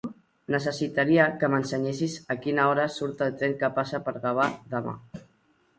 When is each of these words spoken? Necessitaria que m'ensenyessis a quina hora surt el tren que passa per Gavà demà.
Necessitaria 0.53 1.27
que 1.43 1.49
m'ensenyessis 1.55 2.15
a 2.35 2.39
quina 2.47 2.67
hora 2.71 2.87
surt 2.97 3.23
el 3.29 3.37
tren 3.43 3.55
que 3.63 3.71
passa 3.79 4.03
per 4.09 4.17
Gavà 4.27 4.51
demà. 4.77 4.99